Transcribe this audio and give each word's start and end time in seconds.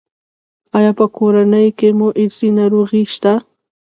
ایا 0.77 0.91
په 0.99 1.05
کورنۍ 1.17 1.67
کې 1.79 1.89
مو 1.97 2.07
ارثي 2.21 2.49
ناروغي 2.57 3.03
شته؟ 3.13 3.33